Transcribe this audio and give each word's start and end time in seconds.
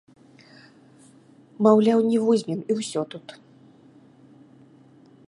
Маўляў, 1.67 1.99
не 2.13 2.19
возьмем, 2.29 2.59
і 2.69 2.79
ўсё 2.81 3.01
тут. 3.15 3.27